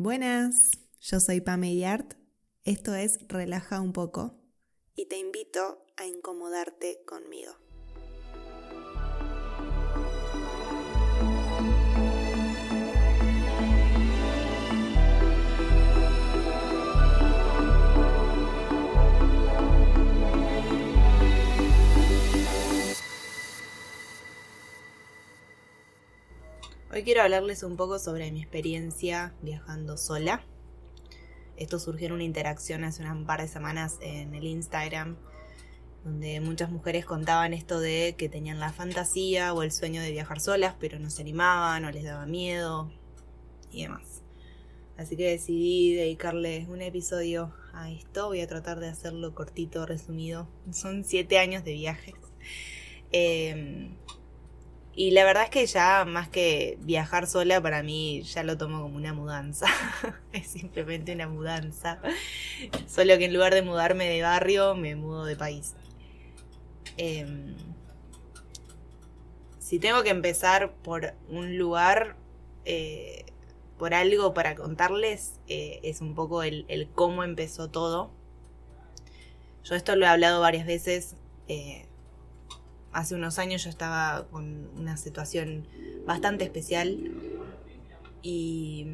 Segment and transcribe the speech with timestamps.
[0.00, 0.70] Buenas,
[1.00, 2.14] yo soy Pame Yart,
[2.62, 4.38] esto es Relaja un poco
[4.94, 7.50] y te invito a incomodarte conmigo.
[26.90, 30.42] Hoy quiero hablarles un poco sobre mi experiencia viajando sola.
[31.58, 35.18] Esto surgió en una interacción hace un par de semanas en el Instagram,
[36.02, 40.40] donde muchas mujeres contaban esto de que tenían la fantasía o el sueño de viajar
[40.40, 42.90] solas, pero no se animaban o les daba miedo
[43.70, 44.22] y demás.
[44.96, 48.28] Así que decidí dedicarle un episodio a esto.
[48.28, 50.48] Voy a tratar de hacerlo cortito, resumido.
[50.72, 52.14] Son siete años de viajes.
[53.12, 53.90] Eh,
[54.98, 58.82] y la verdad es que ya más que viajar sola, para mí ya lo tomo
[58.82, 59.68] como una mudanza.
[60.32, 62.00] es simplemente una mudanza.
[62.88, 65.76] Solo que en lugar de mudarme de barrio, me mudo de país.
[66.96, 67.54] Em,
[69.60, 72.16] si tengo que empezar por un lugar,
[72.64, 73.24] eh,
[73.78, 78.10] por algo para contarles, eh, es un poco el, cómo empezó todo.
[79.62, 81.14] Yo esto lo he hablado varias veces.
[81.46, 81.87] Eh,
[82.92, 85.66] hace unos años yo estaba con una situación
[86.06, 87.12] bastante especial
[88.22, 88.86] y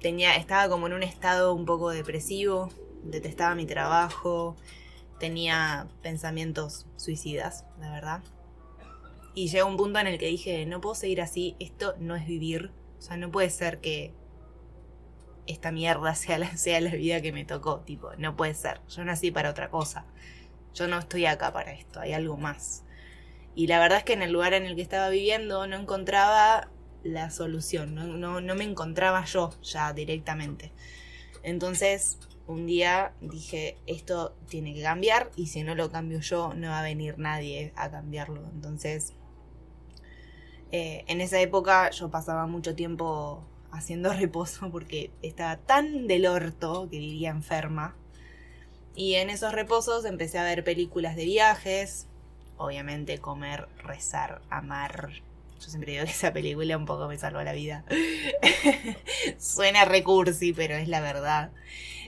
[0.00, 2.70] tenía, estaba como en un estado un poco depresivo,
[3.02, 4.56] detestaba mi trabajo,
[5.18, 8.22] tenía pensamientos suicidas, la verdad.
[9.34, 12.26] Y llegó un punto en el que dije, no puedo seguir así, esto no es
[12.26, 14.12] vivir, o sea, no puede ser que
[15.46, 19.04] esta mierda sea la, sea la vida que me tocó, tipo, no puede ser, yo
[19.04, 20.04] nací para otra cosa
[20.74, 22.84] yo no estoy acá para esto, hay algo más.
[23.54, 26.70] Y la verdad es que en el lugar en el que estaba viviendo no encontraba
[27.02, 30.72] la solución, no, me encontraba yo ya directamente.
[31.42, 36.68] Entonces, un día dije, esto tiene que cambiar y si no lo cambio yo, no
[36.68, 38.42] va a venir nadie a cambiarlo.
[38.52, 39.14] Entonces,
[40.70, 46.88] eh, en esa época yo pasaba mucho tiempo haciendo reposo porque estaba tan del orto
[46.90, 47.96] que vivía enferma
[48.98, 52.08] y en esos reposos empecé a ver películas de viajes,
[52.56, 55.10] obviamente comer, rezar, amar.
[55.60, 57.84] Yo siempre digo que esa película un poco me salvó la vida.
[59.38, 61.52] Suena recursi, pero es la verdad.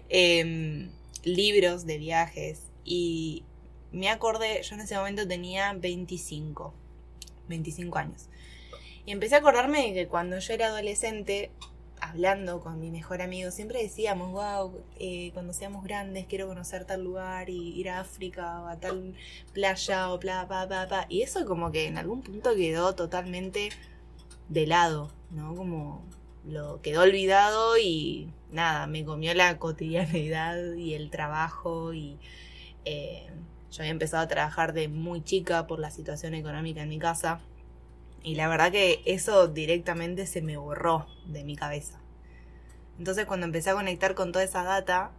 [0.08, 0.90] Em,
[1.22, 2.62] libros de viajes.
[2.84, 3.44] Y
[3.92, 6.74] me acordé, yo en ese momento tenía 25,
[7.46, 8.26] 25 años.
[9.06, 11.52] Y empecé a acordarme de que cuando yo era adolescente
[12.10, 17.04] hablando con mi mejor amigo, siempre decíamos, wow, eh, cuando seamos grandes quiero conocer tal
[17.04, 19.15] lugar y ir a África o a tal
[19.53, 21.06] playa o bla, bla, bla, bla.
[21.09, 23.70] Y eso como que en algún punto quedó totalmente
[24.49, 25.54] de lado, ¿no?
[25.54, 26.03] Como
[26.44, 32.19] lo quedó olvidado y nada, me comió la cotidianidad y el trabajo y
[32.84, 33.28] eh,
[33.70, 37.41] yo había empezado a trabajar de muy chica por la situación económica en mi casa
[38.22, 42.00] y la verdad que eso directamente se me borró de mi cabeza.
[43.00, 45.11] Entonces cuando empecé a conectar con toda esa data,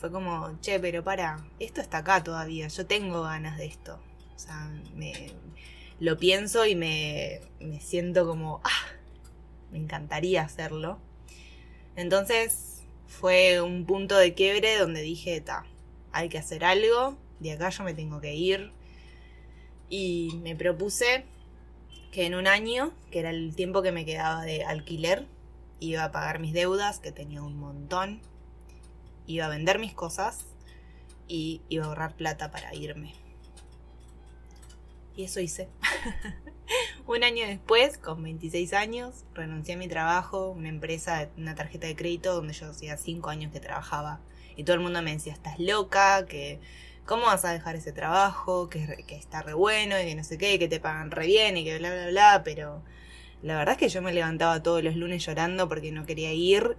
[0.00, 4.00] fue como, che, pero para, esto está acá todavía, yo tengo ganas de esto.
[4.34, 5.30] O sea, me,
[6.00, 8.96] lo pienso y me, me siento como, ah,
[9.70, 11.00] me encantaría hacerlo.
[11.96, 15.66] Entonces fue un punto de quiebre donde dije, ta,
[16.12, 18.72] hay que hacer algo, de acá yo me tengo que ir.
[19.90, 21.26] Y me propuse
[22.10, 25.26] que en un año, que era el tiempo que me quedaba de alquiler,
[25.82, 28.20] iba a pagar mis deudas, que tenía un montón,
[29.26, 30.46] iba a vender mis cosas
[31.28, 33.14] y iba a ahorrar plata para irme.
[35.16, 35.68] Y eso hice.
[37.06, 41.96] un año después, con 26 años, renuncié a mi trabajo, una empresa, una tarjeta de
[41.96, 44.20] crédito donde yo hacía 5 años que trabajaba.
[44.56, 46.60] Y todo el mundo me decía, estás loca, que
[47.06, 48.68] ¿cómo vas a dejar ese trabajo?
[48.70, 51.56] Que, que está re bueno y que no sé qué, que te pagan re bien
[51.56, 52.82] y que bla, bla, bla, pero
[53.42, 56.76] la verdad es que yo me levantaba todos los lunes llorando porque no quería ir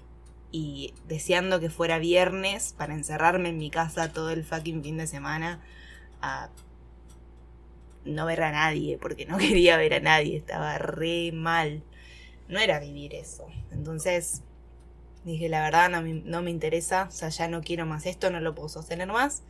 [0.52, 5.08] y deseando que fuera viernes para encerrarme en mi casa todo el fucking fin de
[5.08, 5.61] semana
[6.22, 6.49] a
[8.05, 11.84] no ver a nadie, porque no quería ver a nadie, estaba re mal.
[12.47, 13.47] No era vivir eso.
[13.72, 14.43] Entonces
[15.26, 18.29] dije, la verdad no me, no me interesa, o sea, ya no quiero más esto,
[18.29, 19.43] no lo puedo sostener más.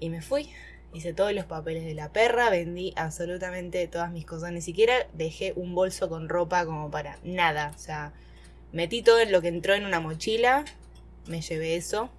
[0.00, 0.50] Y me fui.
[0.94, 4.52] Hice todos los papeles de la perra, vendí absolutamente todas mis cosas.
[4.52, 7.72] Ni siquiera dejé un bolso con ropa como para nada.
[7.74, 8.12] O sea,
[8.72, 10.64] metí todo lo que entró en una mochila,
[11.26, 12.10] me llevé eso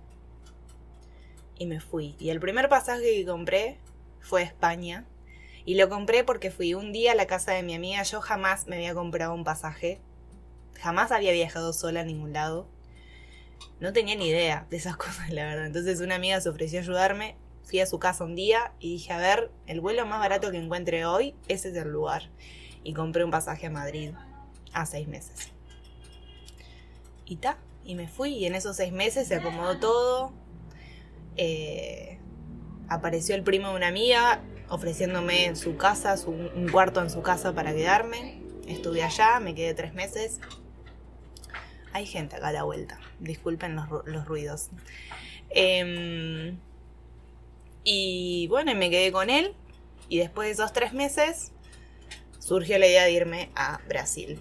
[1.57, 2.15] y me fui.
[2.19, 3.79] Y el primer pasaje que compré
[4.19, 5.05] fue a España.
[5.63, 8.03] Y lo compré porque fui un día a la casa de mi amiga.
[8.03, 9.99] Yo jamás me había comprado un pasaje
[10.79, 12.67] Jamás había viajado sola a ningún lado.
[13.79, 15.65] No tenía ni idea de esas cosas, la verdad.
[15.65, 17.35] Entonces una amiga se ofreció a ayudarme.
[17.65, 20.57] Fui a su casa un día y dije, a ver, el vuelo más barato que
[20.57, 22.29] encuentre hoy, ese es el lugar.
[22.83, 24.11] Y compré un pasaje a Madrid
[24.73, 25.49] a seis meses.
[27.25, 28.33] Y ta, y me fui.
[28.35, 30.33] Y en esos seis meses se acomodó todo.
[31.37, 32.19] Eh,
[32.87, 37.73] apareció el primo de una amiga ofreciéndome su casa, un cuarto en su casa para
[37.73, 38.41] quedarme.
[38.67, 40.39] Estuve allá, me quedé tres meses.
[41.93, 44.69] Hay gente acá a la vuelta, disculpen los, ruidos.
[45.49, 46.57] Em,
[47.85, 49.53] y bueno, me quedé con él.
[50.09, 51.53] Y después de esos tres meses,
[52.39, 54.39] surgió la idea de irme a Brasil.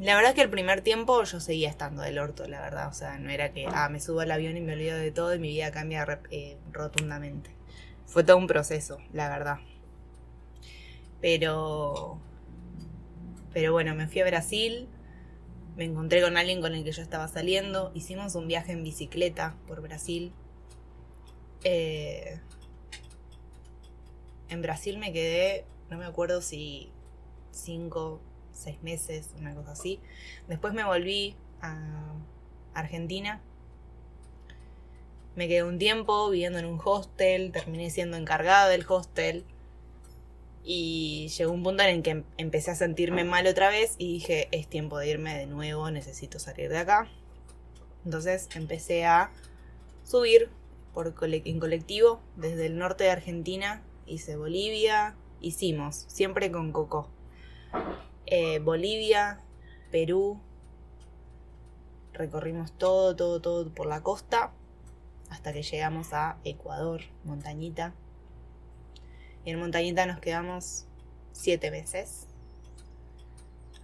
[0.00, 2.88] La verdad es que el primer tiempo yo seguía estando del orto, la verdad.
[2.88, 5.34] O sea, no era que, ah, me subo al avión y me olvido de todo
[5.34, 7.50] y mi vida cambia eh, rotundamente.
[8.06, 9.58] Fue todo un proceso, la verdad.
[11.20, 12.18] Pero.
[13.52, 14.88] Pero bueno, me fui a Brasil.
[15.76, 17.90] Me encontré con alguien con el que yo estaba saliendo.
[17.94, 20.32] Hicimos un viaje en bicicleta por Brasil.
[21.64, 22.38] Eh,
[24.48, 26.90] en Brasil me quedé, no me acuerdo si
[27.50, 28.20] cinco,
[28.52, 30.00] seis meses, una cosa así.
[30.48, 32.14] Después me volví a
[32.74, 33.42] Argentina
[35.38, 39.44] me quedé un tiempo viviendo en un hostel, terminé siendo encargada del hostel.
[40.64, 44.14] Y llegó un punto en el que em-, empecé a sentirme mal otra vez y
[44.14, 47.08] dije, es tiempo de irme de nuevo, necesito salir de acá.
[48.04, 49.30] Entonces empecé a
[50.02, 50.50] subir
[50.94, 57.08] por en colectivo desde el norte de Argentina, hice Bolivia, hicimos, siempre con Coco.
[58.26, 59.40] Eh, Bolivia,
[59.90, 60.40] Perú,
[62.12, 64.52] recorrimos todo, todo, todo por la costa
[65.30, 67.94] hasta que llegamos a Ecuador, Montañita.
[69.44, 70.86] Y en Montañita nos quedamos
[71.32, 72.26] siete meses.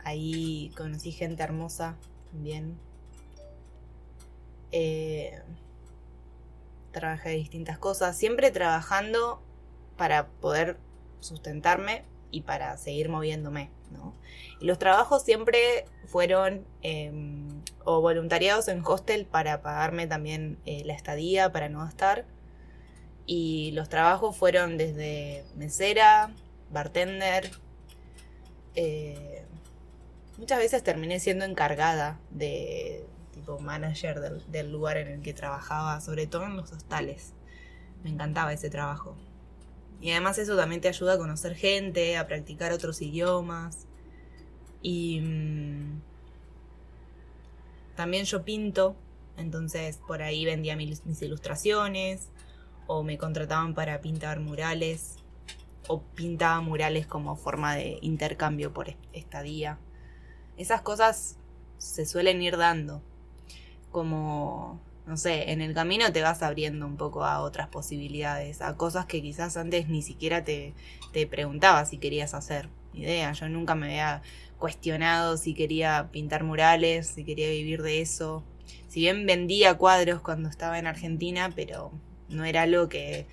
[0.03, 1.97] Ahí conocí gente hermosa
[2.31, 2.79] también.
[4.73, 5.41] Eh,
[6.95, 9.43] trabajé distintas cosas, siempre trabajando
[9.99, 10.79] para poder
[11.21, 13.71] sustentarme y para seguir moviéndome.
[14.61, 20.95] Y los trabajos siempre fueron em, o voluntariados en hostel para pagarme también eh, la
[20.95, 22.25] estadía, para no gastar.
[23.27, 26.31] Y los trabajos fueron desde mesera,
[26.71, 27.51] bartender.
[28.75, 29.45] Eh,
[30.39, 36.27] muchas veces terminé siendo encargada de tipo manager del, lugar en el que trabajaba, sobre
[36.27, 37.33] todo en los hostales.
[38.03, 39.17] Me encantaba ese trabajo.
[40.01, 43.87] Y además eso también te ayuda a conocer gente, a practicar otros idiomas.
[44.83, 46.01] Y mm,
[47.97, 48.97] también yo pinto,
[49.37, 52.29] entonces por ahí vendía mis, ilustraciones
[52.87, 55.17] o me contrataban para pintar murales
[55.89, 59.79] o pintaba murales como forma de intercambio por estadía.
[60.57, 61.39] Esas cosas
[61.79, 63.03] se suelen ir dando.
[63.95, 68.77] Como, no sé, en el camino te vas abriendo un poco a otras posibilidades, a
[68.77, 70.75] cosas que quizás antes ni siquiera te,
[71.13, 72.69] te preguntabas si querías hacer.
[72.93, 74.23] Idea, yo nunca me había
[74.59, 78.43] cuestionado si quería pintar murales, si quería vivir de eso.
[78.89, 81.93] Si bien vendía cuadros cuando estaba en Argentina, pero
[82.29, 83.27] no era algo que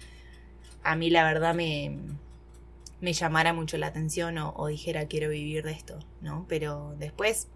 [0.83, 1.97] a mí la verdad me,
[3.01, 6.45] me llamara mucho la atención o, dijera quiero vivir de esto, ¿no?
[6.47, 7.47] Pero después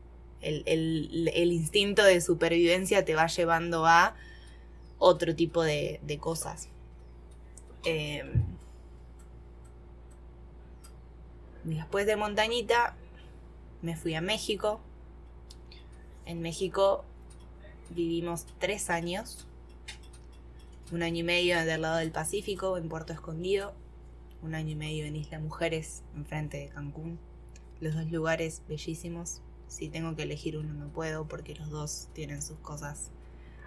[0.41, 4.15] el, instinto de supervivencia te va llevando a
[4.99, 6.69] otro tipo de, cosas.
[7.83, 8.43] Em,
[11.63, 12.95] después de Montañita
[13.81, 14.79] me fui a México.
[16.25, 17.03] En México
[17.89, 19.47] vivimos tres años.
[20.91, 23.73] Un año y medio del lado del Pacífico, en Puerto Escondido.
[24.41, 27.19] Un año y medio en Isla Mujeres, enfrente de Cancún.
[27.79, 29.41] Los dos lugares bellísimos.
[29.67, 33.11] Si tengo que elegir uno no puedo porque los dos tienen sus cosas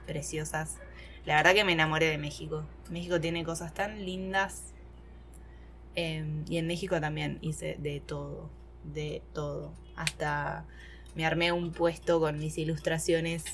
[0.06, 0.78] preciosas.
[1.24, 2.64] La verdad que me enamoré de México.
[2.90, 4.72] México tiene cosas tan lindas.
[5.94, 8.50] Em, y en México también hice de todo
[8.84, 9.72] de todo.
[9.96, 10.64] Hasta
[11.14, 13.44] me armé un puesto con mis ilustraciones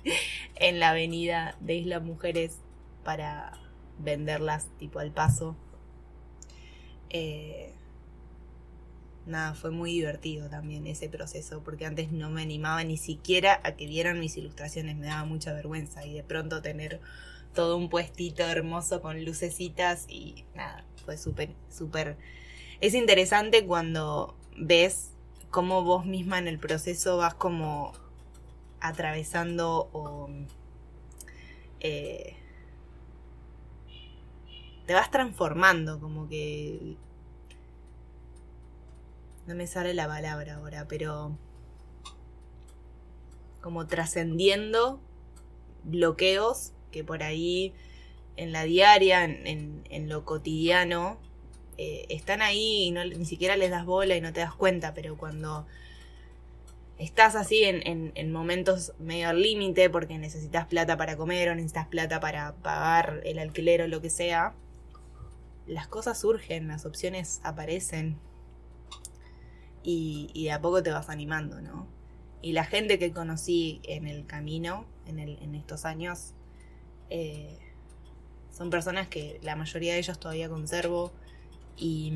[0.56, 2.58] en la avenida de Isla Mujeres
[3.04, 3.58] para
[3.98, 5.56] venderlas tipo al paso.
[7.10, 7.72] Eh,
[9.26, 13.72] nada, fue muy divertido también ese proceso, porque antes no me animaba ni siquiera a
[13.72, 17.00] que vieran mis ilustraciones, me daba mucha vergüenza y de pronto tener
[17.54, 22.16] todo un puestito hermoso con lucecitas y nada, fue súper, súper...
[22.80, 25.12] Es interesante cuando ves
[25.50, 27.92] cómo vos misma en el proceso vas como
[28.80, 30.28] atravesando o
[31.80, 32.36] eh,
[34.86, 36.96] te vas transformando, como que
[39.46, 41.38] no me sale la palabra ahora, pero
[43.60, 45.00] como trascendiendo
[45.84, 47.72] bloqueos que por ahí
[48.36, 51.18] en la diaria, en, lo cotidiano,
[51.78, 54.94] eh, están ahí y no, ni siquiera les das bola y no te das cuenta,
[54.94, 55.66] pero cuando
[56.98, 61.86] estás así en, en momentos medio al límite porque necesitas plata para comer o necesitas
[61.86, 64.54] plata para pagar el alquiler o lo que sea,
[65.66, 68.18] las cosas surgen, las opciones aparecen
[69.88, 71.86] y, de a poco te vas animando, ¿no?
[72.42, 76.34] Y la gente que conocí en el camino, en, el, en estos años,
[77.08, 77.58] eh,
[78.50, 81.12] son personas que la mayoría de ellos todavía conservo
[81.76, 82.12] y,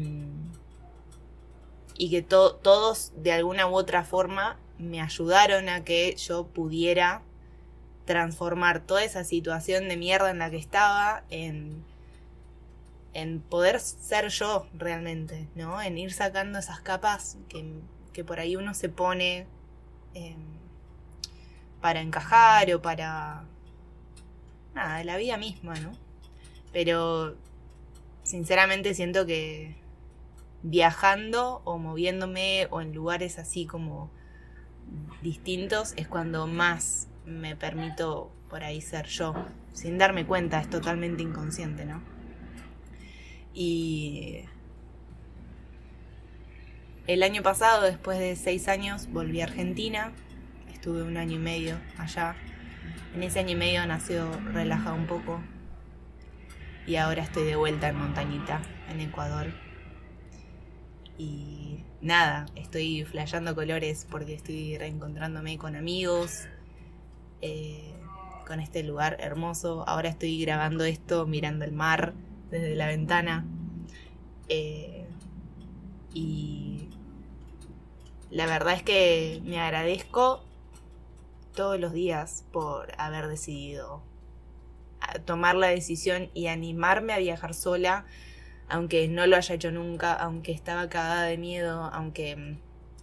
[1.97, 7.23] y que todos de alguna u otra forma me ayudaron a que yo pudiera
[8.05, 11.85] transformar toda esa situación de mierda en la que estaba en
[13.13, 15.81] en poder ser yo realmente, ¿no?
[15.81, 19.47] En ir sacando esas capas que, por ahí uno se pone
[20.15, 20.37] em,
[21.81, 23.45] para encajar o para...
[24.75, 25.93] Nada, la vida misma, ¿no?
[26.73, 27.35] Pero
[28.23, 29.75] sinceramente siento que
[30.63, 34.11] viajando o moviéndome o en lugares así como
[35.23, 39.35] distintos es cuando más me permito por ahí ser yo,
[39.73, 42.03] sin darme cuenta, es totalmente inconsciente, ¿no?
[43.53, 44.45] Y
[47.07, 50.13] el año pasado, después de seis años, volví a Argentina.
[50.73, 52.37] Estuve un año y medio allá.
[53.15, 55.41] En ese año y medio nació relajado un poco.
[56.87, 59.49] Y ahora estoy de vuelta en Montañita, en Ecuador.
[61.19, 66.47] Y nada, estoy flayando colores porque estoy reencontrándome con amigos,
[67.43, 67.93] eh,
[68.47, 69.85] con este lugar hermoso.
[69.89, 72.15] Ahora estoy grabando esto mirando el mar
[72.51, 73.47] desde la ventana.
[74.49, 75.07] Eh,
[76.13, 76.89] y
[78.31, 80.45] la verdad es que me agradezco
[81.55, 84.03] todos los días por haber decidido
[85.25, 88.05] tomar la decisión y animarme a viajar sola,
[88.69, 92.59] aunque no lo haya hecho nunca, aunque estaba cagada de miedo, aunque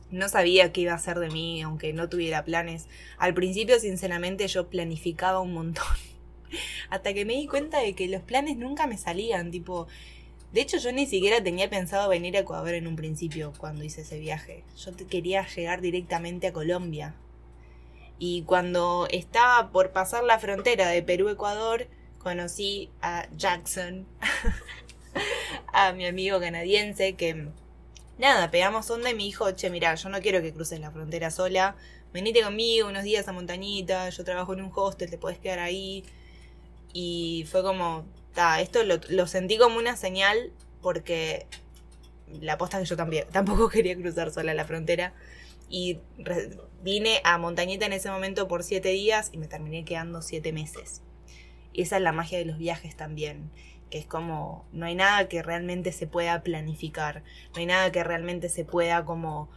[0.09, 2.87] no sabía qué iba a hacer de mí, aunque no tuviera planes.
[3.17, 5.85] Al principio, sinceramente, yo planificaba un montón.
[6.89, 9.87] Hasta que me di cuenta de que los planes nunca me salían, tipo...
[10.53, 14.01] De hecho, yo ni siquiera tenía pensado venir a Ecuador en un principio cuando hice
[14.01, 14.63] ese viaje.
[14.77, 17.15] Yo quería llegar directamente a Colombia.
[18.17, 21.87] Y cuando estaba por pasar la frontera de Perú-Ecuador,
[22.17, 24.07] conocí a Jackson,
[25.73, 27.49] a mi amigo canadiense, que
[28.17, 31.29] nada, pegamos onda y me dijo, che, mira, yo no quiero que cruces la frontera
[31.29, 31.75] sola,
[32.13, 36.03] venite conmigo unos días a Montañita, yo trabajo en un hostel, te puedes quedar ahí.
[36.93, 40.51] Y fue como, ta, esto lo, sentí como una señal
[40.81, 41.47] porque
[42.41, 45.13] la aposta que yo también tampoco quería cruzar sola la frontera.
[45.69, 45.99] Y
[46.81, 51.01] vine a Montañita en ese momento por siete días y me terminé quedando siete meses.
[51.73, 53.51] Esa es la magia de los viajes también,
[53.89, 58.03] que es como, no hay nada que realmente se pueda planificar, no hay nada que
[58.03, 59.49] realmente se pueda como,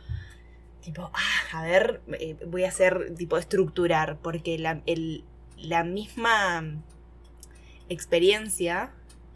[0.82, 4.82] tipo, ah, a ver, eh, voy a hacer, tipo, estructurar, porque la,
[5.56, 6.82] la misma
[7.90, 8.92] experiencia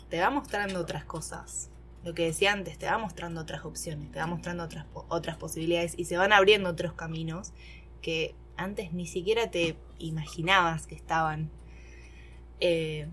[0.09, 1.69] te va mostrando otras cosas.
[2.05, 5.95] Lo que decía antes, te va mostrando otras opciones, te va mostrando otras, otras posibilidades
[5.99, 7.53] y se van abriendo otros caminos
[8.01, 11.51] que antes ni siquiera te imaginabas que estaban.
[12.61, 13.09] Eh,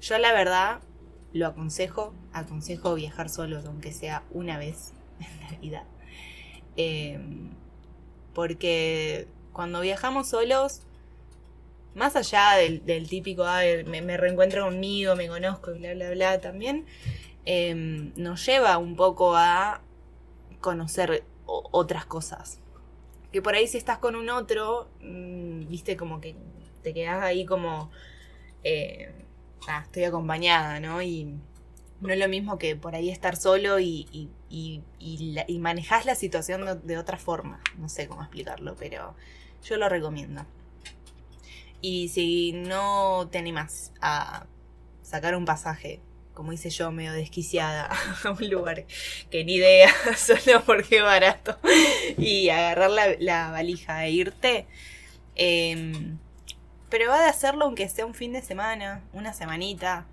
[0.00, 0.80] yo la verdad
[1.32, 5.84] lo aconsejo, aconsejo viajar solos, aunque sea una vez en la vida.
[6.76, 7.20] Eh,
[8.32, 10.85] porque cuando viajamos solos
[11.96, 13.44] más allá del, típico,
[13.86, 16.84] me, reencuentro conmigo, me conozco y bla, bla, bla, también
[17.46, 19.80] em, nos lleva un poco a
[20.60, 22.60] conocer otras cosas.
[23.32, 26.36] Que por ahí si estás con un otro, mm, viste, como que
[26.82, 27.90] te quedas ahí como,
[28.62, 29.10] eh,
[29.66, 31.00] ah, estoy acompañada, ¿no?
[31.00, 31.34] Y
[32.02, 34.82] no es lo mismo que por ahí estar solo y, y, y,
[35.46, 37.60] y manejas la situación de otra forma.
[37.78, 39.14] No sé cómo explicarlo, pero
[39.64, 40.44] yo lo recomiendo.
[41.80, 44.46] Y si no te animas a
[45.02, 46.00] sacar un pasaje,
[46.34, 47.90] como hice yo, medio desquiciada,
[48.24, 48.84] a un lugar
[49.30, 51.58] que ni idea, solo porque barato,
[52.18, 54.66] y agarrar la, valija e irte,
[55.34, 55.92] eh,
[57.08, 60.06] va de hacerlo aunque sea un fin de semana, una semanita,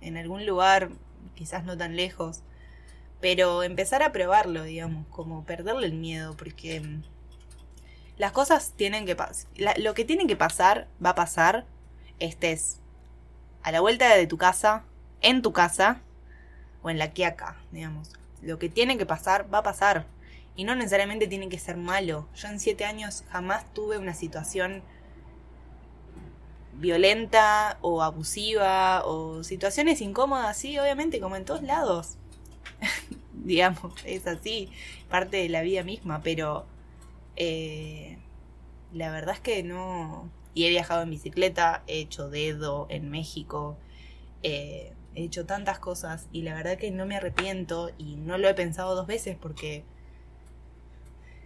[0.00, 0.90] en algún lugar,
[1.34, 2.42] quizás no tan lejos,
[3.20, 6.82] pero empezar a probarlo, digamos, como perderle el miedo, porque
[8.16, 9.46] las cosas tienen que pasar.
[9.78, 11.66] Lo que tiene que pasar, va a pasar.
[12.20, 12.78] Estés
[13.62, 14.84] a la vuelta de tu casa,
[15.20, 16.00] en tu casa,
[16.82, 18.12] o en la que acá, digamos.
[18.42, 20.06] Lo que tiene que pasar, va a pasar.
[20.54, 22.28] Y no necesariamente tiene que ser malo.
[22.36, 24.82] Yo en siete años jamás tuve una situación
[26.74, 32.16] violenta o abusiva o situaciones incómodas, sí, obviamente, como en todos lados.
[33.32, 34.70] Digamos, es así,
[35.08, 36.66] parte de la vida misma, pero
[37.36, 38.18] eh,
[38.92, 40.30] la verdad es que no...
[40.54, 43.76] Y he viajado en bicicleta, he hecho dedo en México,
[44.44, 48.48] eh, he hecho tantas cosas y la verdad que no me arrepiento y no lo
[48.48, 49.84] he pensado dos veces porque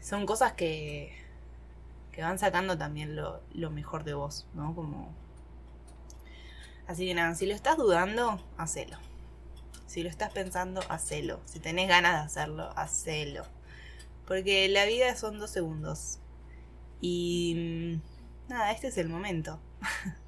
[0.03, 1.13] son cosas que,
[2.13, 4.75] que van sacando también lo, lo mejor de vos, ¿no?
[4.75, 5.15] Como...
[6.87, 8.97] Así que nada, si lo estás dudando, hacelo.
[9.87, 11.41] Si lo estás pensando, hacelo.
[11.45, 13.45] Si tenés ganas de hacerlo, hacelo.
[14.29, 16.21] Porque la vida son dos segundos.
[17.01, 18.01] Y
[18.47, 19.59] mm, nada, este es el momento.